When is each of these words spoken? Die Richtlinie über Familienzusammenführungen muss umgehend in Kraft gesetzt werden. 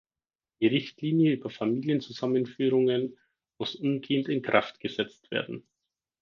Die 0.61 0.65
Richtlinie 0.65 1.31
über 1.33 1.51
Familienzusammenführungen 1.51 3.19
muss 3.59 3.75
umgehend 3.75 4.29
in 4.29 4.41
Kraft 4.41 4.79
gesetzt 4.79 5.29
werden. 5.29 5.63